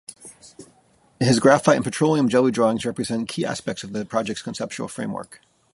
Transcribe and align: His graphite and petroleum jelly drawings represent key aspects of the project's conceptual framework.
His 1.19 1.39
graphite 1.39 1.75
and 1.75 1.85
petroleum 1.85 2.27
jelly 2.27 2.49
drawings 2.49 2.87
represent 2.87 3.29
key 3.29 3.45
aspects 3.45 3.83
of 3.83 3.93
the 3.93 4.03
project's 4.03 4.41
conceptual 4.41 4.87
framework. 4.87 5.41